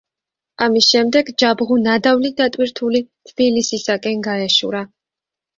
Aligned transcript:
ამის 0.67 0.87
შემდეგ 0.93 1.27
ჯაბღუ 1.43 1.77
ნადავლით 1.83 2.37
დატვირთული 2.41 3.03
თბილისისაკენ 3.33 4.25
გაეშურა. 4.31 4.83